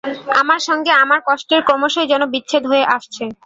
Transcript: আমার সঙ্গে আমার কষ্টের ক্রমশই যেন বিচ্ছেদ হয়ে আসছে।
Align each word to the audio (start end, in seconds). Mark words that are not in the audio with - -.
আমার 0.41 0.59
সঙ্গে 0.59 0.91
আমার 1.03 1.19
কষ্টের 1.27 1.61
ক্রমশই 1.63 2.09
যেন 2.11 2.23
বিচ্ছেদ 2.33 2.63
হয়ে 2.67 2.85
আসছে। 2.95 3.23